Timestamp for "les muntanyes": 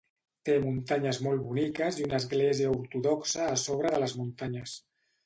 4.05-4.73